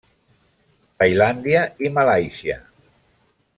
[1.03, 2.59] Tailàndia i Malàisia.